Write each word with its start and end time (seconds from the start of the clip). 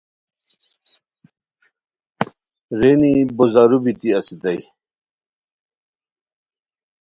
رینی 2.79 3.13
بو 3.35 3.45
زارو 3.53 3.77
بیتی 3.83 4.09
اسیتائے 4.17 4.61